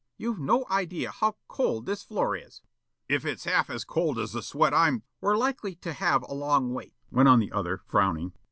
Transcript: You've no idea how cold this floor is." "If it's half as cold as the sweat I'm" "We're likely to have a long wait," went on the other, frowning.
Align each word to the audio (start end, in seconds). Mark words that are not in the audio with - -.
You've 0.17 0.39
no 0.39 0.65
idea 0.71 1.11
how 1.11 1.35
cold 1.47 1.85
this 1.85 2.01
floor 2.01 2.35
is." 2.35 2.63
"If 3.07 3.23
it's 3.23 3.43
half 3.43 3.69
as 3.69 3.85
cold 3.85 4.17
as 4.17 4.31
the 4.33 4.41
sweat 4.41 4.73
I'm" 4.73 5.03
"We're 5.21 5.37
likely 5.37 5.75
to 5.75 5.93
have 5.93 6.23
a 6.23 6.33
long 6.33 6.73
wait," 6.73 6.95
went 7.11 7.29
on 7.29 7.37
the 7.39 7.51
other, 7.51 7.77
frowning. 7.85 8.33